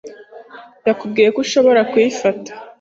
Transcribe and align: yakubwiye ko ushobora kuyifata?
yakubwiye 0.87 1.29
ko 1.33 1.39
ushobora 1.45 1.81
kuyifata? 1.91 2.51